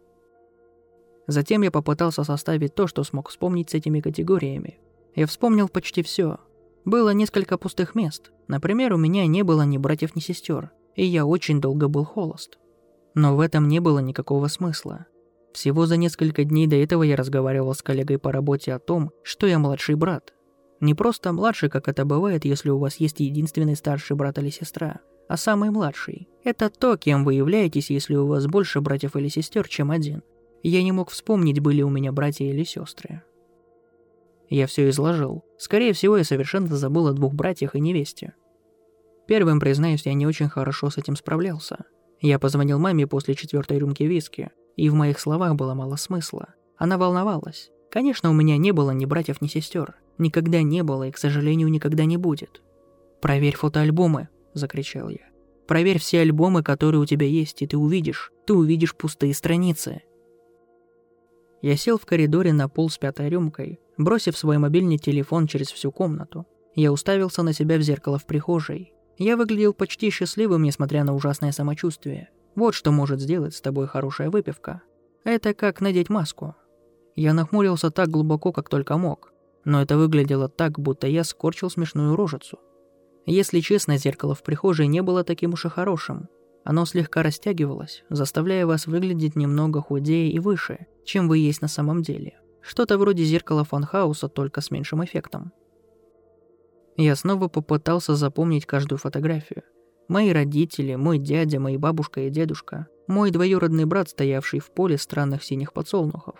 Затем 1.27 1.61
я 1.61 1.71
попытался 1.71 2.23
составить 2.23 2.75
то, 2.75 2.87
что 2.87 3.03
смог 3.03 3.29
вспомнить 3.29 3.71
с 3.71 3.73
этими 3.73 3.99
категориями. 3.99 4.79
Я 5.15 5.25
вспомнил 5.25 5.69
почти 5.69 6.03
все. 6.03 6.37
Было 6.85 7.11
несколько 7.11 7.57
пустых 7.57 7.95
мест. 7.95 8.31
Например, 8.47 8.93
у 8.93 8.97
меня 8.97 9.25
не 9.25 9.43
было 9.43 9.61
ни 9.63 9.77
братьев, 9.77 10.15
ни 10.15 10.19
сестер, 10.19 10.71
и 10.95 11.05
я 11.05 11.25
очень 11.25 11.61
долго 11.61 11.87
был 11.87 12.03
холост. 12.03 12.59
Но 13.15 13.35
в 13.35 13.39
этом 13.39 13.67
не 13.67 13.79
было 13.79 13.99
никакого 13.99 14.47
смысла. 14.47 15.07
Всего 15.53 15.85
за 15.85 15.97
несколько 15.97 16.43
дней 16.43 16.67
до 16.67 16.75
этого 16.75 17.03
я 17.03 17.15
разговаривал 17.15 17.73
с 17.73 17.81
коллегой 17.81 18.19
по 18.19 18.31
работе 18.31 18.73
о 18.73 18.79
том, 18.79 19.11
что 19.23 19.47
я 19.47 19.59
младший 19.59 19.95
брат, 19.95 20.33
не 20.83 20.93
просто 20.93 21.33
младший, 21.33 21.69
как 21.69 21.87
это 21.87 22.05
бывает, 22.05 22.45
если 22.45 22.69
у 22.69 22.77
вас 22.77 22.97
есть 22.97 23.19
единственный 23.19 23.75
старший 23.75 24.15
брат 24.15 24.37
или 24.37 24.49
сестра, 24.49 24.99
а 25.27 25.37
самый 25.37 25.71
младший. 25.71 26.27
Это 26.43 26.69
то, 26.69 26.97
кем 26.97 27.23
вы 27.23 27.33
являетесь, 27.35 27.89
если 27.89 28.15
у 28.15 28.27
вас 28.27 28.45
больше 28.47 28.81
братьев 28.81 29.15
или 29.15 29.29
сестер, 29.29 29.67
чем 29.67 29.91
один. 29.91 30.23
Я 30.61 30.83
не 30.83 30.91
мог 30.91 31.09
вспомнить, 31.09 31.59
были 31.59 31.81
у 31.81 31.89
меня 31.89 32.11
братья 32.11 32.45
или 32.45 32.63
сестры. 32.63 33.23
Я 34.49 34.67
все 34.67 34.89
изложил. 34.89 35.43
Скорее 35.57 35.93
всего, 35.93 36.17
я 36.17 36.23
совершенно 36.23 36.75
забыл 36.75 37.07
о 37.07 37.13
двух 37.13 37.33
братьях 37.33 37.75
и 37.75 37.79
невесте. 37.79 38.33
Первым, 39.25 39.59
признаюсь, 39.59 40.05
я 40.05 40.13
не 40.13 40.27
очень 40.27 40.49
хорошо 40.49 40.89
с 40.89 40.97
этим 40.97 41.15
справлялся. 41.15 41.85
Я 42.19 42.39
позвонил 42.39 42.77
маме 42.77 43.07
после 43.07 43.35
четвертой 43.35 43.79
рюмки 43.79 44.03
виски, 44.03 44.51
и 44.75 44.89
в 44.89 44.93
моих 44.93 45.19
словах 45.19 45.55
было 45.55 45.73
мало 45.73 45.95
смысла. 45.95 46.53
Она 46.77 46.97
волновалась. 46.97 47.71
Конечно, 47.89 48.29
у 48.29 48.33
меня 48.33 48.57
не 48.57 48.71
было 48.71 48.91
ни 48.91 49.05
братьев, 49.05 49.41
ни 49.41 49.47
сестер. 49.47 49.95
Никогда 50.23 50.61
не 50.61 50.83
было 50.83 51.09
и, 51.09 51.11
к 51.11 51.17
сожалению, 51.17 51.67
никогда 51.67 52.05
не 52.05 52.15
будет. 52.15 52.61
«Проверь 53.21 53.57
фотоальбомы»,— 53.57 54.29
закричал 54.53 55.09
я. 55.09 55.27
«Проверь 55.67 55.99
все 55.99 56.21
альбомы, 56.21 56.63
которые 56.63 57.01
у 57.01 57.05
тебя 57.05 57.27
есть, 57.27 57.61
и 57.61 57.67
ты 57.67 57.75
увидишь, 57.75 58.31
ты 58.47 58.53
увидишь 58.53 58.95
пустые 58.95 59.33
страницы». 59.33 60.01
Я 61.61 61.75
сел 61.75 61.97
в 61.97 62.05
коридоре 62.05 62.53
на 62.53 62.69
пол 62.69 62.89
с 62.89 62.97
пятой 62.97 63.27
рюмкой, 63.27 63.81
бросив 63.97 64.37
свой 64.37 64.59
мобильный 64.59 64.97
телефон 64.97 65.45
через 65.45 65.69
всю 65.69 65.91
комнату. 65.91 66.45
Я 66.73 66.93
уставился 66.93 67.43
на 67.43 67.51
себя 67.51 67.77
в 67.77 67.81
зеркало 67.81 68.17
в 68.17 68.25
прихожей. 68.25 68.93
Я 69.17 69.35
выглядел 69.35 69.73
почти 69.73 70.09
счастливым, 70.09 70.63
несмотря 70.63 71.03
на 71.03 71.13
ужасное 71.13 71.51
самочувствие. 71.51 72.29
Вот 72.55 72.75
что 72.75 72.91
может 72.91 73.19
сделать 73.19 73.55
с 73.55 73.61
тобой 73.61 73.87
хорошая 73.87 74.29
выпивка. 74.29 74.83
Это 75.25 75.53
как 75.53 75.81
надеть 75.81 76.09
маску. 76.09 76.55
Я 77.13 77.33
нахмурился 77.33 77.91
так 77.91 78.07
глубоко, 78.07 78.53
как 78.53 78.69
только 78.69 78.97
мог 78.97 79.32
но 79.65 79.81
это 79.81 79.97
выглядело 79.97 80.49
так, 80.49 80.79
будто 80.79 81.07
я 81.07 81.23
скорчил 81.23 81.69
смешную 81.69 82.15
рожицу. 82.15 82.59
Если 83.25 83.61
честно, 83.61 83.97
зеркало 83.97 84.35
в 84.35 84.43
прихожей 84.43 84.87
не 84.87 85.01
было 85.01 85.23
таким 85.23 85.53
уж 85.53 85.65
и 85.65 85.69
хорошим. 85.69 86.27
Оно 86.65 86.85
слегка 86.85 87.23
растягивалось, 87.23 88.03
заставляя 88.09 88.65
вас 88.65 88.87
выглядеть 88.87 89.35
немного 89.35 89.81
худее 89.81 90.31
и 90.31 90.39
выше, 90.39 90.87
чем 91.05 91.27
вы 91.27 91.37
есть 91.37 91.61
на 91.61 91.67
самом 91.67 92.01
деле. 92.01 92.39
Что-то 92.61 92.97
вроде 92.97 93.23
зеркала 93.23 93.63
фанхауса, 93.65 94.29
только 94.29 94.61
с 94.61 94.71
меньшим 94.71 95.03
эффектом. 95.03 95.51
Я 96.95 97.15
снова 97.15 97.47
попытался 97.47 98.15
запомнить 98.15 98.65
каждую 98.65 98.99
фотографию. 98.99 99.63
Мои 100.07 100.31
родители, 100.31 100.95
мой 100.95 101.17
дядя, 101.17 101.59
мои 101.59 101.77
бабушка 101.77 102.21
и 102.21 102.29
дедушка, 102.29 102.87
мой 103.07 103.31
двоюродный 103.31 103.85
брат, 103.85 104.09
стоявший 104.09 104.59
в 104.59 104.71
поле 104.71 104.97
странных 104.97 105.43
синих 105.43 105.73
подсолнухов. 105.73 106.35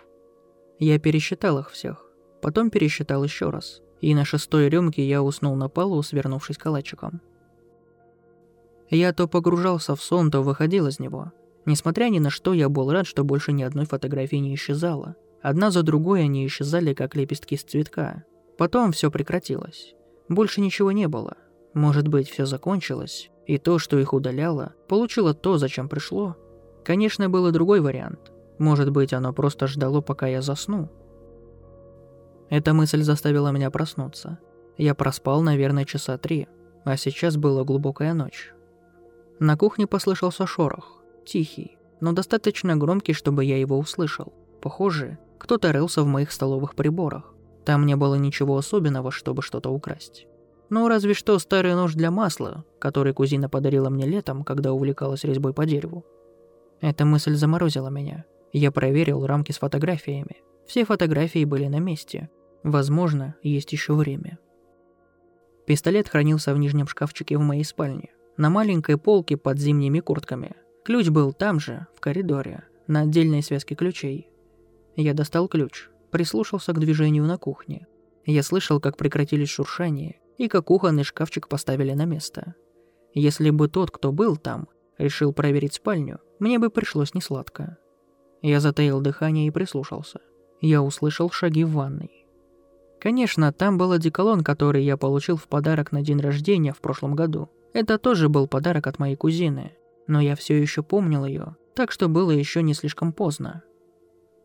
Я 0.78 0.98
пересчитал 0.98 1.58
их 1.58 1.70
всех. 1.70 2.03
Потом 2.44 2.68
пересчитал 2.68 3.24
еще 3.24 3.48
раз. 3.48 3.80
И 4.02 4.14
на 4.14 4.26
шестой 4.26 4.68
рюмке 4.68 5.02
я 5.02 5.22
уснул 5.22 5.56
на 5.56 5.70
полу, 5.70 6.02
свернувшись 6.02 6.58
калачиком. 6.58 7.22
Я 8.90 9.14
то 9.14 9.26
погружался 9.26 9.96
в 9.96 10.02
сон, 10.02 10.30
то 10.30 10.42
выходил 10.42 10.86
из 10.86 10.98
него. 10.98 11.32
Несмотря 11.64 12.10
ни 12.10 12.18
на 12.18 12.28
что, 12.28 12.52
я 12.52 12.68
был 12.68 12.92
рад, 12.92 13.06
что 13.06 13.24
больше 13.24 13.52
ни 13.52 13.62
одной 13.62 13.86
фотографии 13.86 14.36
не 14.36 14.54
исчезала. 14.56 15.16
Одна 15.40 15.70
за 15.70 15.82
другой 15.82 16.24
они 16.24 16.46
исчезали, 16.46 16.92
как 16.92 17.16
лепестки 17.16 17.56
с 17.56 17.62
цветка. 17.62 18.24
Потом 18.58 18.92
все 18.92 19.10
прекратилось. 19.10 19.94
Больше 20.28 20.60
ничего 20.60 20.92
не 20.92 21.08
было. 21.08 21.38
Может 21.72 22.08
быть, 22.08 22.28
все 22.28 22.44
закончилось, 22.44 23.30
и 23.46 23.56
то, 23.56 23.78
что 23.78 23.98
их 23.98 24.12
удаляло, 24.12 24.74
получило 24.86 25.32
то, 25.32 25.56
зачем 25.56 25.88
пришло. 25.88 26.36
Конечно, 26.84 27.30
был 27.30 27.46
и 27.46 27.52
другой 27.52 27.80
вариант. 27.80 28.32
Может 28.58 28.90
быть, 28.90 29.14
оно 29.14 29.32
просто 29.32 29.66
ждало, 29.66 30.02
пока 30.02 30.26
я 30.26 30.42
засну. 30.42 30.90
Эта 32.54 32.72
мысль 32.72 33.02
заставила 33.02 33.48
меня 33.48 33.68
проснуться. 33.68 34.38
Я 34.76 34.94
проспал, 34.94 35.42
наверное, 35.42 35.84
часа 35.84 36.16
три, 36.18 36.46
а 36.84 36.96
сейчас 36.96 37.36
была 37.36 37.64
глубокая 37.64 38.14
ночь. 38.14 38.54
На 39.40 39.56
кухне 39.56 39.88
послышался 39.88 40.46
шорох, 40.46 41.02
тихий, 41.26 41.76
но 42.00 42.12
достаточно 42.12 42.76
громкий, 42.76 43.12
чтобы 43.12 43.44
я 43.44 43.58
его 43.58 43.76
услышал. 43.76 44.32
Похоже, 44.62 45.18
кто-то 45.40 45.72
рылся 45.72 46.02
в 46.02 46.06
моих 46.06 46.30
столовых 46.30 46.76
приборах. 46.76 47.34
Там 47.64 47.86
не 47.86 47.96
было 47.96 48.14
ничего 48.14 48.56
особенного, 48.56 49.10
чтобы 49.10 49.42
что-то 49.42 49.70
украсть. 49.70 50.28
Ну, 50.70 50.86
разве 50.86 51.14
что 51.14 51.40
старый 51.40 51.74
нож 51.74 51.94
для 51.94 52.12
масла, 52.12 52.64
который 52.78 53.14
кузина 53.14 53.48
подарила 53.48 53.90
мне 53.90 54.06
летом, 54.06 54.44
когда 54.44 54.72
увлекалась 54.72 55.24
резьбой 55.24 55.54
по 55.54 55.66
дереву. 55.66 56.04
Эта 56.80 57.04
мысль 57.04 57.34
заморозила 57.34 57.88
меня. 57.88 58.26
Я 58.52 58.70
проверил 58.70 59.26
рамки 59.26 59.50
с 59.50 59.58
фотографиями. 59.58 60.36
Все 60.68 60.84
фотографии 60.84 61.44
были 61.44 61.66
на 61.66 61.80
месте. 61.80 62.30
Возможно, 62.64 63.36
есть 63.42 63.72
еще 63.72 63.92
время. 63.92 64.38
Пистолет 65.66 66.08
хранился 66.08 66.54
в 66.54 66.58
нижнем 66.58 66.88
шкафчике 66.88 67.36
в 67.36 67.42
моей 67.42 67.62
спальне, 67.62 68.10
на 68.38 68.48
маленькой 68.48 68.96
полке 68.96 69.36
под 69.36 69.58
зимними 69.58 70.00
куртками. 70.00 70.56
Ключ 70.82 71.08
был 71.10 71.34
там 71.34 71.60
же, 71.60 71.86
в 71.94 72.00
коридоре, 72.00 72.64
на 72.86 73.02
отдельной 73.02 73.42
связке 73.42 73.74
ключей. 73.74 74.30
Я 74.96 75.12
достал 75.12 75.46
ключ, 75.46 75.90
прислушался 76.10 76.72
к 76.72 76.80
движению 76.80 77.24
на 77.24 77.36
кухне. 77.36 77.86
Я 78.24 78.42
слышал, 78.42 78.80
как 78.80 78.96
прекратились 78.96 79.50
шуршания 79.50 80.16
и 80.38 80.48
как 80.48 80.64
кухонный 80.64 81.04
шкафчик 81.04 81.48
поставили 81.48 81.92
на 81.92 82.06
место. 82.06 82.54
Если 83.12 83.50
бы 83.50 83.68
тот, 83.68 83.90
кто 83.90 84.10
был 84.10 84.38
там, 84.38 84.68
решил 84.96 85.34
проверить 85.34 85.74
спальню, 85.74 86.18
мне 86.38 86.58
бы 86.58 86.70
пришлось 86.70 87.12
несладко. 87.12 87.76
Я 88.40 88.60
затаил 88.60 89.02
дыхание 89.02 89.48
и 89.48 89.50
прислушался. 89.50 90.20
Я 90.62 90.82
услышал 90.82 91.30
шаги 91.30 91.62
в 91.64 91.72
ванной. 91.72 92.23
Конечно, 93.04 93.52
там 93.52 93.76
был 93.76 93.92
одеколон, 93.92 94.42
который 94.42 94.82
я 94.82 94.96
получил 94.96 95.36
в 95.36 95.46
подарок 95.46 95.92
на 95.92 96.00
день 96.00 96.20
рождения 96.20 96.72
в 96.72 96.80
прошлом 96.80 97.14
году. 97.14 97.50
Это 97.74 97.98
тоже 97.98 98.30
был 98.30 98.48
подарок 98.48 98.86
от 98.86 98.98
моей 98.98 99.14
кузины, 99.14 99.72
но 100.06 100.22
я 100.22 100.34
все 100.34 100.58
еще 100.58 100.82
помнил 100.82 101.26
ее, 101.26 101.54
так 101.74 101.92
что 101.92 102.08
было 102.08 102.30
еще 102.30 102.62
не 102.62 102.72
слишком 102.72 103.12
поздно. 103.12 103.62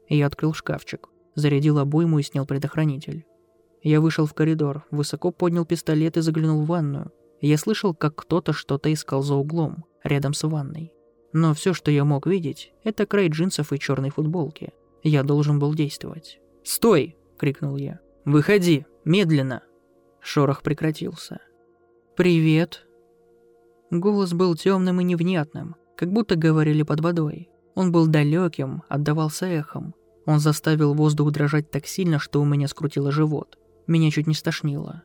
Я 0.10 0.28
открыл 0.28 0.54
шкафчик, 0.54 1.08
зарядил 1.36 1.80
обойму 1.80 2.20
и 2.20 2.22
снял 2.22 2.46
предохранитель. 2.46 3.26
Я 3.82 4.02
вышел 4.02 4.26
в 4.26 4.34
коридор, 4.34 4.84
высоко 4.92 5.32
поднял 5.32 5.64
пистолет 5.64 6.18
и 6.18 6.22
заглянул 6.22 6.64
в 6.64 6.68
ванную. 6.68 7.14
Я 7.40 7.58
слышал, 7.58 7.96
как 7.96 8.16
кто-то 8.16 8.52
что-то 8.52 8.92
искал 8.92 9.22
за 9.22 9.36
углом, 9.36 9.86
рядом 10.04 10.34
с 10.34 10.46
ванной. 10.46 10.92
Но 11.32 11.54
все, 11.54 11.74
что 11.74 11.92
я 11.92 12.04
мог 12.04 12.28
видеть, 12.28 12.74
это 12.84 13.06
край 13.06 13.30
джинсов 13.30 13.72
и 13.72 13.80
черной 13.80 14.10
футболки. 14.10 14.74
Я 15.02 15.24
должен 15.24 15.60
был 15.60 15.74
действовать. 15.74 16.42
«Стой!»— 16.66 17.16
крикнул 17.38 17.78
я. 17.78 18.02
«Выходи! 18.30 18.86
Медленно!» 19.06 19.64
Шорох 20.22 20.62
прекратился. 20.62 21.42
«Привет!» 22.16 22.86
Голос 23.90 24.34
был 24.34 24.54
темным 24.54 25.02
и 25.02 25.04
невнятным, 25.04 25.76
как 25.98 26.12
будто 26.12 26.36
говорили 26.36 26.84
под 26.84 27.00
водой. 27.00 27.50
Он 27.74 27.92
был 27.92 28.06
далеким, 28.06 28.84
отдавался 28.88 29.48
эхом. 29.48 29.96
Он 30.28 30.40
заставил 30.40 30.94
воздух 30.94 31.32
дрожать 31.32 31.72
так 31.72 31.88
сильно, 31.88 32.20
что 32.20 32.40
у 32.40 32.46
меня 32.46 32.68
скрутило 32.68 33.12
живот. 33.12 33.58
Меня 33.88 34.12
чуть 34.12 34.28
не 34.28 34.36
стошнило. 34.36 35.02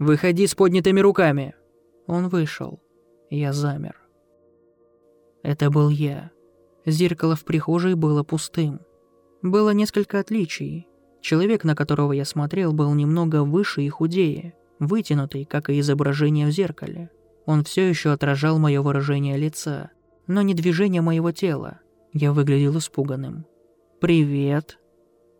«Выходи 0.00 0.44
с 0.44 0.56
поднятыми 0.56 0.98
руками!» 0.98 1.54
Он 2.08 2.26
вышел. 2.26 2.82
Я 3.30 3.52
замер. 3.52 3.94
Это 5.44 5.70
был 5.70 5.90
я. 5.90 6.32
Зеркало 6.84 7.36
в 7.36 7.44
прихожей 7.44 7.94
было 7.94 8.24
пустым. 8.24 8.80
Было 9.42 9.70
несколько 9.70 10.18
отличий. 10.18 10.88
Человек, 11.24 11.64
на 11.64 11.74
которого 11.74 12.12
я 12.12 12.26
смотрел, 12.26 12.74
был 12.74 12.92
немного 12.92 13.44
выше 13.44 13.80
и 13.80 13.88
худее, 13.88 14.52
вытянутый, 14.78 15.46
как 15.46 15.70
и 15.70 15.80
изображение 15.80 16.46
в 16.46 16.50
зеркале. 16.50 17.08
Он 17.46 17.64
все 17.64 17.88
еще 17.88 18.12
отражал 18.12 18.58
мое 18.58 18.82
выражение 18.82 19.38
лица, 19.38 19.90
но 20.26 20.42
не 20.42 20.52
движение 20.52 21.00
моего 21.00 21.32
тела. 21.32 21.80
Я 22.12 22.34
выглядел 22.34 22.76
испуганным. 22.76 23.46
«Привет», 24.02 24.78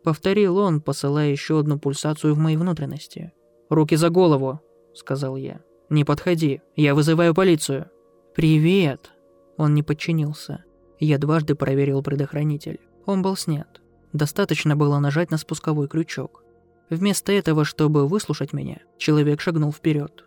Повторил 0.03 0.57
он, 0.57 0.81
посылая 0.81 1.29
еще 1.29 1.59
одну 1.59 1.77
пульсацию 1.77 2.33
в 2.33 2.39
мои 2.39 2.57
внутренности. 2.57 3.31
«Руки 3.69 3.95
за 3.95 4.09
голову»,— 4.09 4.61
сказал 4.95 5.35
я. 5.35 5.61
«Не 5.89 6.03
подходи, 6.03 6.61
я 6.75 6.95
вызываю 6.95 7.35
полицию». 7.35 7.91
«Привет». 8.33 9.11
Он 9.57 9.75
не 9.75 9.83
подчинился. 9.83 10.63
Я 10.99 11.19
дважды 11.19 11.53
проверил 11.53 12.01
предохранитель. 12.01 12.79
Он 13.05 13.21
был 13.21 13.35
снят. 13.35 13.81
Достаточно 14.15 14.77
было 14.77 14.99
нажать 14.99 15.29
на 15.29 15.37
спусковой 15.37 15.89
крючок. 15.89 16.45
Вместо 16.89 17.33
этого, 17.33 17.65
чтобы 17.65 18.07
выслушать 18.07 18.53
меня, 18.53 18.77
человек 18.97 19.41
шагнул 19.41 19.73
вперед. 19.73 20.23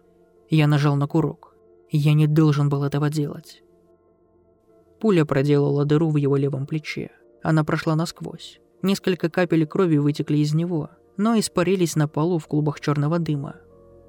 Я 0.51 0.67
нажал 0.67 0.95
на 0.97 1.07
курок. 1.07 1.55
Я 1.91 2.13
не 2.13 2.27
должен 2.27 2.69
был 2.69 2.85
этого 2.85 3.09
делать. 3.09 3.63
Пуля 5.01 5.25
проделала 5.25 5.87
дыру 5.87 6.11
в 6.11 6.17
его 6.19 6.37
левом 6.37 6.67
плече. 6.67 7.13
Она 7.43 7.65
прошла 7.65 7.97
насквозь. 7.97 8.61
Несколько 8.83 9.31
капель 9.31 9.67
крови 9.67 9.97
вытекли 9.97 10.37
из 10.37 10.53
него, 10.53 10.91
но 11.17 11.39
испарились 11.39 11.97
на 11.97 12.09
полу 12.09 12.39
в 12.39 12.47
клубах 12.47 12.81
черного 12.81 13.19
дыма. 13.19 13.57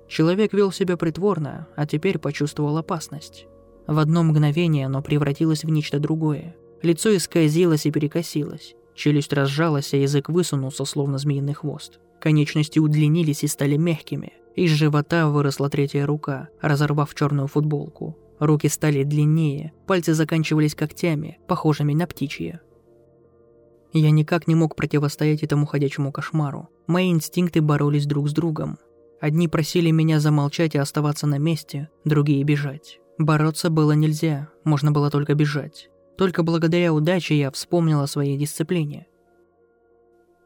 Человек 0.09 0.51
вел 0.51 0.74
себя 0.74 0.98
притворно, 0.98 1.69
а 1.77 1.88
теперь 1.88 2.19
почувствовал 2.19 2.77
опасность. 2.77 3.48
В 3.88 3.98
одно 3.98 4.24
мгновение 4.24 4.88
оно 4.88 5.01
превратилось 5.01 5.63
в 5.63 5.69
нечто 5.69 6.00
другое. 6.00 6.57
Лицо 6.81 7.15
исказилось 7.15 7.86
и 7.86 7.91
перекосилось. 7.91 8.75
Челюсть 8.99 9.31
разжалась, 9.31 9.93
а 9.93 9.97
язык 9.97 10.27
высунулся, 10.27 10.83
словно 10.83 11.17
змеиный 11.17 11.53
хвост. 11.53 12.01
Конечности 12.19 12.79
удлинились 12.79 13.45
и 13.45 13.47
стали 13.47 13.77
мягкими. 13.77 14.33
Из 14.57 14.71
живота 14.71 15.29
выросла 15.29 15.69
третья 15.69 16.05
рука, 16.05 16.49
разорвав 16.59 17.15
черную 17.15 17.47
футболку. 17.47 18.17
Руки 18.39 18.67
стали 18.67 19.05
длиннее, 19.05 19.71
пальцы 19.87 20.13
заканчивались 20.13 20.75
когтями, 20.75 21.39
похожими 21.47 21.93
на 21.93 22.07
птичьи. 22.07 22.59
Я 23.93 24.11
никак 24.11 24.47
не 24.47 24.55
мог 24.55 24.75
противостоять 24.75 25.43
этому 25.43 25.65
ходячему 25.65 26.11
кошмару. 26.11 26.67
Мои 26.85 27.09
инстинкты 27.09 27.61
боролись 27.61 28.05
друг 28.05 28.27
с 28.27 28.33
другом. 28.33 28.79
Одни 29.21 29.47
просили 29.47 29.91
меня 29.91 30.19
замолчать 30.19 30.75
и 30.75 30.77
оставаться 30.77 31.25
на 31.25 31.37
месте, 31.37 31.87
другие 32.03 32.43
бежать. 32.43 32.99
Бороться 33.17 33.69
было 33.69 33.93
нельзя, 33.93 34.49
можно 34.65 34.91
было 34.91 35.09
только 35.09 35.35
бежать. 35.35 35.89
Только 36.19 36.43
благодаря 36.43 36.91
удаче 36.91 37.33
я 37.39 37.49
вспомнил 37.49 38.01
о 38.01 38.07
своей 38.07 38.38
дисциплине. 38.38 39.07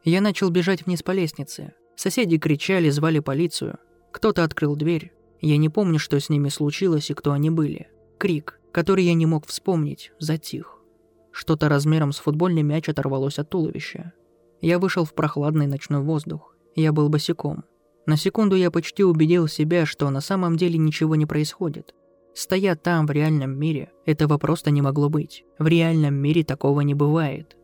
Я 0.04 0.20
начал 0.20 0.48
бежать 0.50 0.86
вниз 0.86 1.02
по 1.02 1.10
лестнице. 1.10 1.74
Соседи 1.96 2.38
кричали, 2.38 2.90
звали 2.90 3.18
полицию. 3.18 3.78
Кто-то 4.12 4.44
открыл 4.44 4.76
дверь. 4.76 5.12
Я 5.40 5.56
не 5.56 5.68
помню, 5.68 5.98
что 5.98 6.20
с 6.20 6.28
ними 6.28 6.48
случилось 6.48 7.10
и 7.10 7.14
кто 7.14 7.32
они 7.32 7.50
были. 7.50 7.88
Крик, 8.18 8.60
который 8.70 9.02
я 9.02 9.14
не 9.14 9.26
мог 9.26 9.48
вспомнить, 9.48 10.12
затих. 10.20 10.78
Что-то 11.32 11.68
размером 11.68 12.12
с 12.12 12.18
футбольный 12.18 12.62
мяч 12.62 12.88
оторвалось 12.88 13.40
от 13.40 13.50
туловища. 13.50 14.12
Я 14.60 14.78
вышел 14.78 15.04
в 15.04 15.12
прохладный 15.12 15.66
ночной 15.66 16.02
воздух. 16.02 16.54
Я 16.76 16.92
был 16.92 17.08
босиком. 17.08 17.64
На 18.06 18.16
секунду 18.16 18.54
я 18.54 18.70
почти 18.70 19.02
убедил 19.02 19.48
себя, 19.48 19.86
что 19.86 20.08
на 20.10 20.20
самом 20.20 20.56
деле 20.56 20.78
ничего 20.78 21.16
не 21.16 21.26
происходит. 21.26 21.96
Стоя 22.34 22.74
там, 22.74 23.06
в 23.06 23.12
реальном 23.12 23.56
мире, 23.56 23.92
этого 24.06 24.38
просто 24.38 24.70
не 24.70 24.82
могло 24.82 25.08
быть. 25.08 25.44
В 25.58 25.66
реальном 25.66 26.14
мире 26.14 26.42
такого 26.42 26.80
не 26.80 26.94
бывает. 26.94 27.56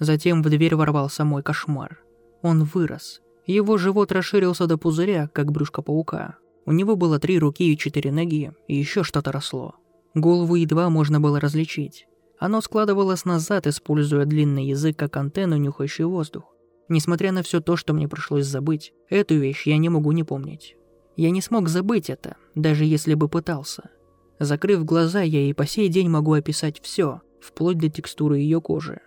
Затем 0.00 0.42
в 0.42 0.50
дверь 0.50 0.74
ворвался 0.74 1.24
мой 1.24 1.42
кошмар. 1.42 2.00
Он 2.42 2.64
вырос. 2.64 3.20
Его 3.46 3.78
живот 3.78 4.10
расширился 4.10 4.66
до 4.66 4.76
пузыря, 4.76 5.28
как 5.32 5.52
брюшко 5.52 5.82
паука. 5.82 6.36
У 6.66 6.72
него 6.72 6.96
было 6.96 7.20
три 7.20 7.38
руки 7.38 7.72
и 7.72 7.78
четыре 7.78 8.10
ноги, 8.10 8.52
и 8.66 8.74
еще 8.74 9.04
что-то 9.04 9.30
росло. 9.30 9.74
Голову 10.14 10.56
едва 10.56 10.90
можно 10.90 11.20
было 11.20 11.38
различить. 11.38 12.06
Оно 12.38 12.60
складывалось 12.60 13.24
назад, 13.24 13.66
используя 13.66 14.24
длинный 14.24 14.66
язык 14.66 14.96
как 14.98 15.16
антенну, 15.16 15.56
нюхающий 15.56 16.04
воздух. 16.04 16.44
Несмотря 16.88 17.32
на 17.32 17.42
все 17.42 17.60
то, 17.60 17.76
что 17.76 17.94
мне 17.94 18.08
пришлось 18.08 18.46
забыть, 18.46 18.92
эту 19.08 19.36
вещь 19.36 19.66
я 19.66 19.78
не 19.78 19.88
могу 19.88 20.12
не 20.12 20.24
помнить. 20.24 20.76
Я 21.16 21.30
не 21.30 21.40
смог 21.40 21.68
забыть 21.68 22.10
это, 22.10 22.36
даже 22.54 22.84
если 22.84 23.14
бы 23.14 23.28
пытался. 23.28 23.90
Закрыв 24.38 24.84
глаза, 24.84 25.22
я 25.22 25.40
и 25.42 25.52
по 25.52 25.66
сей 25.66 25.88
день 25.88 26.08
могу 26.08 26.32
описать 26.32 26.80
все, 26.80 27.20
вплоть 27.40 27.78
до 27.78 27.88
текстуры 27.88 28.38
ее 28.38 28.60
кожи. 28.60 29.00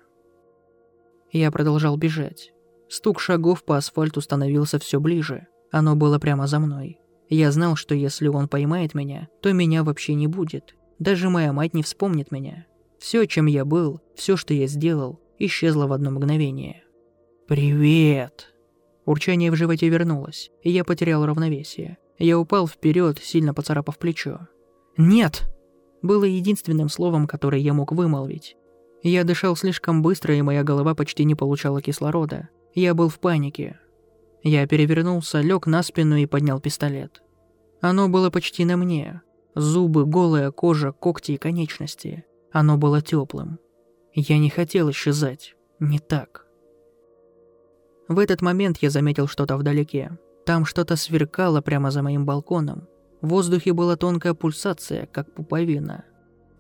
Я 1.32 1.52
продолжал 1.52 1.98
бежать. 1.98 2.54
Стук 2.90 3.20
шагов 3.20 3.64
по 3.64 3.76
асфальту 3.76 4.22
становился 4.22 4.80
все 4.80 5.00
ближе. 5.00 5.48
Оно 5.72 5.96
было 5.96 6.20
прямо 6.20 6.48
за 6.48 6.60
мной. 6.60 7.00
Я 7.30 7.52
знал, 7.52 7.76
что 7.76 7.94
если 7.94 8.30
он 8.30 8.48
поймает 8.48 8.94
меня, 8.94 9.28
то 9.42 9.52
меня 9.52 9.84
вообще 9.84 10.14
не 10.14 10.28
будет. 10.28 10.76
Даже 10.98 11.30
моя 11.30 11.52
мать 11.52 11.74
не 11.74 11.84
вспомнит 11.84 12.32
меня. 12.32 12.66
Все, 13.00 13.26
чем 13.26 13.46
я 13.48 13.66
был, 13.66 14.02
все, 14.16 14.38
что 14.38 14.54
я 14.54 14.68
сделал, 14.68 15.20
исчезло 15.38 15.88
в 15.88 15.92
одно 15.92 16.12
мгновение. 16.12 16.84
«Привет!» 17.48 18.54
Урчание 19.08 19.52
в 19.52 19.56
животе 19.56 19.88
вернулось, 19.88 20.52
и 20.62 20.70
я 20.70 20.84
потерял 20.84 21.26
равновесие. 21.26 21.98
Я 22.20 22.38
упал 22.38 22.68
вперед, 22.68 23.18
сильно 23.20 23.54
поцарапав 23.54 23.98
плечо. 23.98 24.50
«Нет!» 24.98 25.46
было 26.02 26.26
единственным 26.26 26.90
словом, 26.90 27.26
которое 27.26 27.62
я 27.62 27.74
мог 27.74 27.94
вымолвить. 27.94 28.58
Я 29.02 29.24
дышал 29.24 29.56
слишком 29.56 30.02
быстро, 30.02 30.36
и 30.36 30.42
моя 30.42 30.64
голова 30.64 30.94
почти 30.94 31.24
не 31.24 31.36
получала 31.36 31.82
кислорода. 31.82 32.50
Я 32.74 32.94
был 32.94 33.08
в 33.08 33.20
панике. 33.20 33.80
Я 34.44 34.68
перевернулся, 34.68 35.40
лег 35.40 35.68
на 35.68 35.84
спину 35.84 36.18
и 36.18 36.26
поднял 36.26 36.60
пистолет. 36.60 37.22
Оно 37.80 38.10
было 38.10 38.30
почти 38.30 38.66
на 38.66 38.76
мне. 38.76 39.22
Зубы, 39.56 40.06
голая 40.06 40.52
кожа, 40.52 40.92
когти 40.92 41.32
и 41.32 41.38
конечности. 41.38 42.26
Оно 42.52 42.78
было 42.78 43.02
теплым. 43.02 43.58
Я 44.14 44.38
не 44.38 44.50
хотел 44.50 44.92
исчезать. 44.92 45.56
Не 45.80 46.00
так. 46.00 46.47
В 48.08 48.20
этот 48.20 48.42
момент 48.42 48.78
я 48.82 48.90
заметил 48.90 49.28
что-то 49.28 49.58
вдалеке. 49.58 50.18
Там 50.46 50.66
что-то 50.66 50.96
сверкало 50.96 51.62
прямо 51.62 51.92
за 51.92 52.02
моим 52.02 52.26
балконом. 52.26 52.88
В 53.22 53.30
воздухе 53.30 53.74
была 53.74 53.98
тонкая 53.98 54.34
пульсация, 54.34 55.08
как 55.08 55.34
пуповина. 55.34 56.06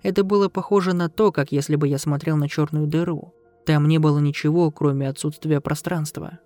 Это 0.03 0.23
было 0.23 0.49
похоже 0.49 0.93
на 0.93 1.09
то, 1.09 1.31
как 1.31 1.51
если 1.51 1.75
бы 1.75 1.87
я 1.87 1.97
смотрел 1.97 2.35
на 2.35 2.49
черную 2.49 2.87
дыру. 2.87 3.33
Там 3.65 3.87
не 3.87 3.97
было 3.97 4.19
ничего, 4.19 4.71
кроме 4.71 5.07
отсутствия 5.07 5.61
пространства. 5.61 6.39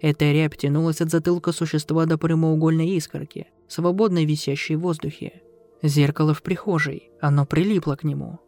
Эта 0.00 0.30
рябь 0.32 0.56
тянулась 0.56 1.00
от 1.00 1.10
затылка 1.10 1.52
существа 1.52 2.06
до 2.06 2.18
прямоугольной 2.18 2.88
искорки, 2.90 3.48
свободно 3.68 4.24
висящей 4.24 4.76
в 4.76 4.80
воздухе. 4.80 5.42
Зеркало 5.82 6.34
в 6.34 6.42
прихожей, 6.42 7.10
оно 7.20 7.46
прилипло 7.46 7.96
к 7.96 8.04
нему. 8.04 8.38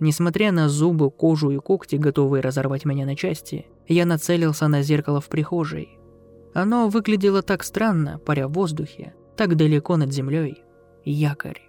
Несмотря 0.00 0.50
на 0.50 0.68
зубы, 0.68 1.10
кожу 1.10 1.50
и 1.50 1.58
когти, 1.58 1.96
готовые 1.96 2.40
разорвать 2.40 2.84
меня 2.84 3.04
на 3.04 3.16
части, 3.16 3.66
я 3.94 4.06
нацелился 4.06 4.68
на 4.68 4.82
зеркало 4.82 5.20
в 5.20 5.28
прихожей. 5.28 5.98
Оно 6.54 6.88
выглядело 6.88 7.42
так 7.42 7.64
странно, 7.64 8.20
паря 8.24 8.46
в 8.46 8.52
воздухе, 8.52 9.14
так 9.36 9.56
далеко 9.56 9.96
над 9.96 10.12
землей. 10.12 10.62
Якорь. 11.04 11.60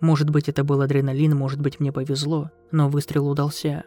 Может 0.00 0.30
быть, 0.30 0.48
это 0.48 0.62
был 0.62 0.80
адреналин, 0.82 1.36
может 1.36 1.60
быть, 1.60 1.80
мне 1.80 1.92
повезло, 1.92 2.50
но 2.70 2.88
выстрел 2.88 3.28
удался. 3.28 3.84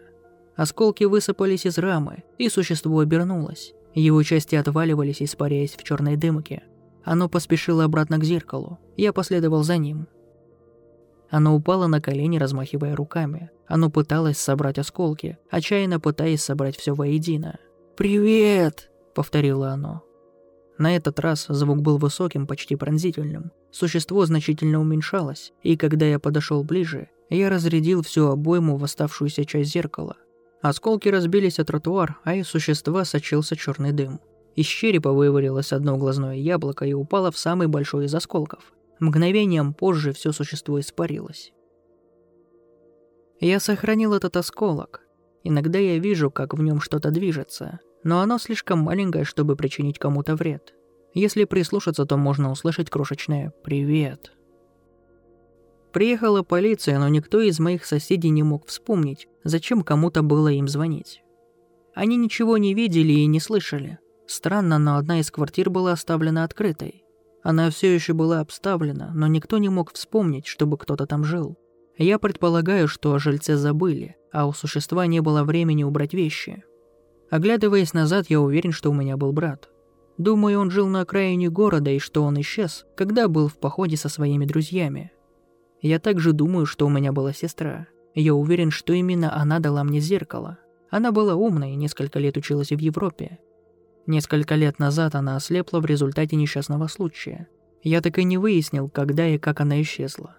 Осколки 0.55 1.05
высыпались 1.05 1.65
из 1.65 1.77
рамы, 1.77 2.23
и 2.37 2.49
существо 2.49 2.99
обернулось. 2.99 3.73
Его 3.93 4.21
части 4.23 4.55
отваливались, 4.55 5.21
испаряясь 5.21 5.75
в 5.77 5.83
черной 5.83 6.17
дымке. 6.17 6.63
Оно 7.03 7.29
поспешило 7.29 7.85
обратно 7.85 8.17
к 8.17 8.23
зеркалу. 8.23 8.79
Я 8.97 9.13
последовал 9.13 9.63
за 9.63 9.77
ним. 9.77 10.07
Оно 11.31 11.55
упало 11.55 11.87
на 11.87 12.01
колени, 12.01 12.37
размахивая 12.37 12.93
руками. 12.93 13.49
Оно 13.65 13.89
пыталось 13.89 14.37
собрать 14.37 14.77
осколки, 14.77 15.37
отчаянно 15.49 16.01
пытаясь 16.01 16.43
собрать 16.43 16.77
все 16.77 16.93
воедино. 16.93 17.57
«Привет!»— 17.95 18.91
повторило 19.15 19.69
оно. 19.69 20.03
На 20.77 20.93
этот 20.95 21.21
раз 21.21 21.45
звук 21.47 21.81
был 21.81 21.97
высоким, 21.97 22.47
почти 22.47 22.75
пронзительным. 22.75 23.51
Существо 23.71 24.25
значительно 24.25 24.81
уменьшалось, 24.81 25.53
и 25.63 25.77
когда 25.77 26.05
я 26.05 26.19
подошел 26.19 26.65
ближе, 26.65 27.07
я 27.29 27.49
разрядил 27.49 28.01
всю 28.03 28.27
обойму 28.27 28.75
в 28.75 28.83
оставшуюся 28.83 29.45
часть 29.45 29.71
зеркала. 29.71 30.17
Осколки 30.61 31.07
разбились 31.07 31.59
о 31.59 31.65
тротуар, 31.65 32.17
а 32.25 32.35
из 32.35 32.47
существа 32.47 33.05
сочился 33.05 33.55
черный 33.55 33.93
дым. 33.93 34.19
Из 34.55 34.65
черепа 34.65 35.13
вывалилось 35.13 35.71
одно 35.71 35.95
глазное 35.95 36.35
яблоко 36.35 36.83
и 36.85 36.91
упало 36.91 37.31
в 37.31 37.37
самый 37.37 37.67
большой 37.67 38.05
из 38.05 38.15
осколков. 38.15 38.73
Мгновением 39.01 39.73
позже 39.73 40.13
все 40.13 40.31
существо 40.31 40.79
испарилось. 40.79 41.51
Я 43.39 43.59
сохранил 43.59 44.13
этот 44.13 44.37
осколок. 44.37 45.01
Иногда 45.43 45.79
я 45.79 45.97
вижу, 45.97 46.29
как 46.29 46.53
в 46.53 46.61
нем 46.61 46.79
что-то 46.79 47.09
движется, 47.09 47.79
но 48.03 48.21
оно 48.21 48.37
слишком 48.37 48.77
маленькое, 48.77 49.25
чтобы 49.25 49.55
причинить 49.55 49.97
кому-то 49.97 50.35
вред. 50.35 50.75
Если 51.15 51.45
прислушаться, 51.45 52.05
то 52.05 52.15
можно 52.15 52.51
услышать 52.51 52.91
крошечное 52.91 53.51
«Привет». 53.63 54.33
Приехала 55.91 56.43
полиция, 56.43 56.99
но 56.99 57.07
никто 57.09 57.41
из 57.41 57.59
моих 57.59 57.85
соседей 57.85 58.29
не 58.29 58.43
мог 58.43 58.67
вспомнить, 58.67 59.27
зачем 59.43 59.81
кому-то 59.81 60.21
было 60.21 60.49
им 60.49 60.67
звонить. 60.67 61.23
Они 61.95 62.17
ничего 62.17 62.59
не 62.59 62.75
видели 62.75 63.13
и 63.13 63.25
не 63.25 63.39
слышали. 63.39 63.97
Странно, 64.27 64.77
но 64.77 64.97
одна 64.97 65.21
из 65.21 65.31
квартир 65.31 65.71
была 65.71 65.93
оставлена 65.93 66.43
открытой. 66.43 67.03
Она 67.43 67.69
все 67.69 67.93
еще 67.93 68.13
была 68.13 68.39
обставлена, 68.39 69.11
но 69.13 69.27
никто 69.27 69.57
не 69.57 69.69
мог 69.69 69.93
вспомнить, 69.93 70.45
чтобы 70.45 70.77
кто-то 70.77 71.05
там 71.07 71.23
жил. 71.23 71.57
Я 71.97 72.19
предполагаю, 72.19 72.87
что 72.87 73.13
о 73.13 73.19
жильце 73.19 73.57
забыли, 73.57 74.15
а 74.31 74.47
у 74.47 74.53
существа 74.53 75.07
не 75.07 75.21
было 75.21 75.43
времени 75.43 75.83
убрать 75.83 76.13
вещи. 76.13 76.63
Оглядываясь 77.29 77.93
назад, 77.93 78.27
я 78.29 78.39
уверен, 78.41 78.71
что 78.71 78.91
у 78.91 78.93
меня 78.93 79.17
был 79.17 79.31
брат. 79.31 79.69
Думаю, 80.17 80.59
он 80.59 80.69
жил 80.69 80.87
на 80.87 81.01
окраине 81.01 81.49
города 81.49 81.89
и 81.89 81.99
что 81.99 82.23
он 82.23 82.39
исчез, 82.41 82.85
когда 82.95 83.27
был 83.27 83.47
в 83.47 83.57
походе 83.57 83.97
со 83.97 84.09
своими 84.09 84.45
друзьями. 84.45 85.11
Я 85.81 85.99
также 85.99 86.33
думаю, 86.33 86.65
что 86.65 86.85
у 86.85 86.89
меня 86.89 87.11
была 87.11 87.33
сестра. 87.33 87.87
Я 88.13 88.35
уверен, 88.35 88.69
что 88.69 88.93
именно 88.93 89.35
она 89.35 89.59
дала 89.59 89.83
мне 89.83 89.99
зеркало. 89.99 90.59
Она 90.89 91.11
была 91.11 91.35
умной 91.35 91.71
и 91.71 91.75
несколько 91.75 92.19
лет 92.19 92.37
училась 92.37 92.69
в 92.69 92.77
Европе. 92.77 93.39
Несколько 94.07 94.55
лет 94.55 94.79
назад 94.79 95.15
она 95.15 95.35
ослепла 95.35 95.79
в 95.79 95.85
результате 95.85 96.35
несчастного 96.35 96.87
случая. 96.87 97.47
Я 97.83 98.01
так 98.01 98.17
и 98.17 98.23
не 98.23 98.37
выяснил, 98.37 98.89
когда 98.89 99.27
и 99.27 99.37
как 99.37 99.59
она 99.61 99.81
исчезла. 99.81 100.35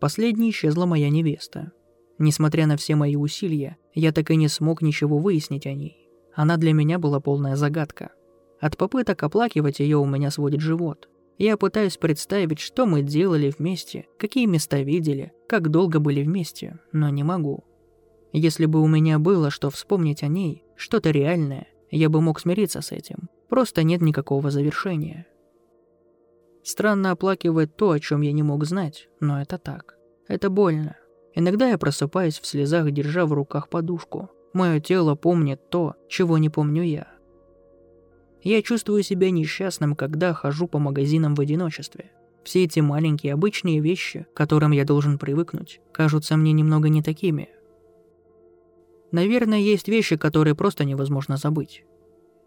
Последней 0.00 0.50
исчезла 0.50 0.86
моя 0.86 1.10
невеста. 1.10 1.72
Несмотря 2.18 2.66
на 2.66 2.76
все 2.76 2.96
мои 2.96 3.16
усилия, 3.16 3.76
я 3.94 4.12
так 4.12 4.30
и 4.30 4.36
не 4.36 4.48
смог 4.48 4.82
ничего 4.82 5.18
выяснить 5.18 5.66
о 5.66 5.72
ней. 5.72 6.08
Она 6.34 6.56
для 6.56 6.72
меня 6.72 6.98
была 6.98 7.20
полная 7.20 7.56
загадка. 7.56 8.10
От 8.60 8.76
попыток 8.76 9.22
оплакивать 9.22 9.80
ее 9.80 9.96
у 9.96 10.06
меня 10.06 10.30
сводит 10.30 10.60
живот. 10.60 11.08
Я 11.38 11.56
пытаюсь 11.56 11.96
представить, 11.96 12.58
что 12.58 12.84
мы 12.84 13.02
делали 13.02 13.52
вместе, 13.56 14.06
какие 14.18 14.44
места 14.44 14.82
видели, 14.82 15.32
как 15.48 15.70
долго 15.70 15.98
были 15.98 16.22
вместе, 16.22 16.78
но 16.92 17.08
не 17.08 17.22
могу. 17.22 17.64
Если 18.32 18.66
бы 18.66 18.80
у 18.82 18.86
меня 18.86 19.18
было 19.18 19.50
что 19.50 19.70
вспомнить 19.70 20.22
о 20.22 20.28
ней, 20.28 20.62
что-то 20.76 21.10
реальное, 21.10 21.66
я 21.90 22.08
бы 22.08 22.20
мог 22.20 22.40
смириться 22.40 22.80
с 22.80 22.92
этим. 22.92 23.28
Просто 23.48 23.82
нет 23.82 24.00
никакого 24.00 24.50
завершения. 24.50 25.26
Странно 26.62 27.10
оплакивать 27.10 27.76
то, 27.76 27.90
о 27.90 28.00
чем 28.00 28.20
я 28.20 28.32
не 28.32 28.42
мог 28.42 28.64
знать, 28.64 29.08
но 29.18 29.40
это 29.40 29.58
так. 29.58 29.96
Это 30.28 30.50
больно. 30.50 30.96
Иногда 31.34 31.68
я 31.68 31.78
просыпаюсь 31.78 32.38
в 32.38 32.46
слезах, 32.46 32.90
держа 32.90 33.26
в 33.26 33.32
руках 33.32 33.68
подушку. 33.68 34.30
Мое 34.52 34.80
тело 34.80 35.14
помнит 35.14 35.70
то, 35.70 35.94
чего 36.08 36.38
не 36.38 36.48
помню 36.48 36.82
я. 36.82 37.08
Я 38.42 38.62
чувствую 38.62 39.02
себя 39.02 39.30
несчастным, 39.30 39.94
когда 39.94 40.32
хожу 40.32 40.66
по 40.66 40.78
магазинам 40.78 41.34
в 41.34 41.40
одиночестве. 41.40 42.12
Все 42.42 42.64
эти 42.64 42.80
маленькие 42.80 43.34
обычные 43.34 43.80
вещи, 43.80 44.26
к 44.32 44.36
которым 44.36 44.70
я 44.70 44.84
должен 44.84 45.18
привыкнуть, 45.18 45.80
кажутся 45.92 46.36
мне 46.36 46.52
немного 46.52 46.88
не 46.88 47.02
такими. 47.02 47.50
Наверное, 49.12 49.58
есть 49.58 49.88
вещи, 49.88 50.16
которые 50.16 50.54
просто 50.54 50.84
невозможно 50.84 51.36
забыть. 51.36 51.84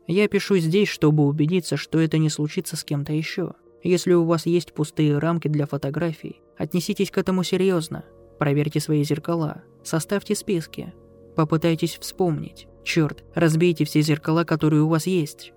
Я 0.07 0.27
пишу 0.27 0.57
здесь, 0.57 0.89
чтобы 0.89 1.25
убедиться, 1.25 1.77
что 1.77 1.99
это 1.99 2.17
не 2.17 2.29
случится 2.29 2.75
с 2.75 2.83
кем-то 2.83 3.13
еще. 3.13 3.53
Если 3.83 4.13
у 4.13 4.23
вас 4.25 4.45
есть 4.45 4.73
пустые 4.73 5.17
рамки 5.17 5.47
для 5.47 5.65
фотографий, 5.65 6.41
отнеситесь 6.57 7.11
к 7.11 7.17
этому 7.17 7.43
серьезно. 7.43 8.05
Проверьте 8.39 8.79
свои 8.79 9.03
зеркала, 9.03 9.63
составьте 9.83 10.35
списки. 10.35 10.93
Попытайтесь 11.35 11.97
вспомнить. 11.97 12.67
Черт, 12.83 13.23
разбейте 13.33 13.85
все 13.85 14.01
зеркала, 14.01 14.43
которые 14.43 14.83
у 14.83 14.87
вас 14.87 15.07
есть. 15.07 15.53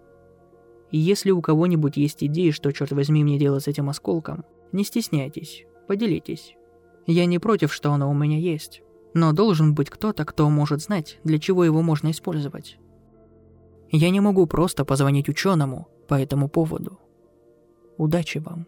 Если 0.93 1.33
у 1.33 1.43
кого-нибудь 1.43 1.97
есть 1.97 2.23
идеи, 2.23 2.51
что, 2.51 2.73
черт 2.73 2.93
возьми, 2.93 3.25
мне 3.25 3.39
делать 3.39 3.65
с 3.65 3.69
этим 3.69 3.89
осколком, 3.89 4.45
не 4.73 4.85
стесняйтесь, 4.85 5.65
поделитесь. 5.89 6.55
Я 7.07 7.27
не 7.27 7.39
против, 7.39 7.73
что 7.73 7.93
оно 7.93 8.11
у 8.11 8.15
меня 8.15 8.39
есть, 8.39 8.83
но 9.17 9.33
должен 9.33 9.75
быть 9.75 9.89
кто-то, 9.89 10.27
кто 10.27 10.51
может 10.51 10.83
знать, 10.83 11.19
для 11.25 11.39
чего 11.39 11.65
его 11.65 11.81
можно 11.81 12.11
использовать. 12.11 12.77
Я 13.91 14.11
не 14.11 14.21
могу 14.21 14.47
просто 14.47 14.85
позвонить 14.85 15.31
ученому 15.31 15.89
по 16.07 16.21
этому 16.21 16.51
поводу. 16.51 17.01
Удачи 17.97 18.39
вам. 18.39 18.67